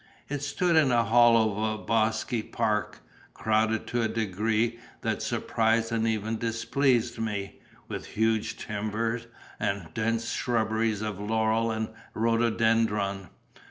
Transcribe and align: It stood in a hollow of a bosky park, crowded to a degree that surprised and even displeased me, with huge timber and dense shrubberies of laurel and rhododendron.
It 0.29 0.41
stood 0.41 0.75
in 0.77 0.91
a 0.91 1.03
hollow 1.03 1.63
of 1.63 1.79
a 1.81 1.83
bosky 1.83 2.41
park, 2.41 3.01
crowded 3.35 3.85
to 3.85 4.01
a 4.01 4.07
degree 4.07 4.79
that 5.01 5.21
surprised 5.21 5.91
and 5.91 6.07
even 6.07 6.39
displeased 6.39 7.19
me, 7.19 7.59
with 7.87 8.07
huge 8.07 8.57
timber 8.57 9.21
and 9.59 9.89
dense 9.93 10.31
shrubberies 10.31 11.03
of 11.03 11.19
laurel 11.19 11.69
and 11.69 11.89
rhododendron. 12.15 13.29